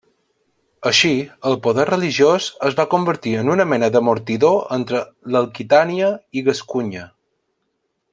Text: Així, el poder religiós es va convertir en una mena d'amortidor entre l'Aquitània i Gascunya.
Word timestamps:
Així, 0.91 1.09
el 1.49 1.57
poder 1.67 1.83
religiós 1.89 2.47
es 2.69 2.77
va 2.79 2.85
convertir 2.93 3.33
en 3.41 3.51
una 3.57 3.67
mena 3.73 3.89
d'amortidor 3.97 4.65
entre 4.81 5.03
l'Aquitània 5.37 6.09
i 6.41 6.45
Gascunya. 6.49 7.05